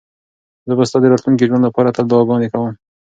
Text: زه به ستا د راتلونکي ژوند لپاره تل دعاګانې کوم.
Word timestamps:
زه 0.67 0.73
به 0.77 0.83
ستا 0.89 0.97
د 1.01 1.05
راتلونکي 1.11 1.43
ژوند 1.49 1.63
لپاره 1.67 1.93
تل 1.95 2.05
دعاګانې 2.07 2.47
کوم. 2.53 2.73